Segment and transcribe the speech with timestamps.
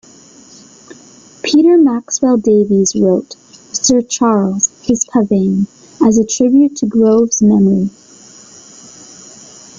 [1.43, 3.35] Peter Maxwell Davies wrote
[3.71, 5.67] "Sir Charles: his Pavane"
[6.03, 7.91] as a tribute to Groves's memory.